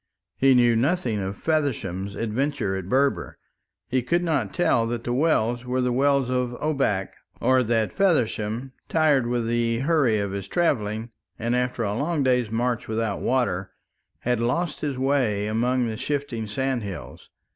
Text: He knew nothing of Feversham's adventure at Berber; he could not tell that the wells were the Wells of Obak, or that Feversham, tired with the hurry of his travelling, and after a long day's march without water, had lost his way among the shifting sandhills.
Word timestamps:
He 0.35 0.55
knew 0.55 0.75
nothing 0.75 1.19
of 1.19 1.37
Feversham's 1.37 2.15
adventure 2.15 2.75
at 2.75 2.89
Berber; 2.89 3.37
he 3.87 4.01
could 4.01 4.23
not 4.23 4.51
tell 4.51 4.87
that 4.87 5.03
the 5.03 5.13
wells 5.13 5.63
were 5.63 5.79
the 5.79 5.93
Wells 5.93 6.27
of 6.27 6.57
Obak, 6.59 7.11
or 7.39 7.61
that 7.61 7.93
Feversham, 7.93 8.71
tired 8.89 9.27
with 9.27 9.45
the 9.45 9.81
hurry 9.81 10.17
of 10.17 10.31
his 10.31 10.47
travelling, 10.47 11.11
and 11.37 11.55
after 11.55 11.83
a 11.83 11.93
long 11.93 12.23
day's 12.23 12.49
march 12.49 12.87
without 12.87 13.21
water, 13.21 13.69
had 14.21 14.39
lost 14.39 14.79
his 14.79 14.97
way 14.97 15.45
among 15.45 15.85
the 15.85 15.97
shifting 15.97 16.47
sandhills. 16.47 17.29